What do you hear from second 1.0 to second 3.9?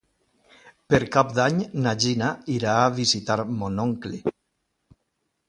Cap d'Any na Gina irà a visitar mon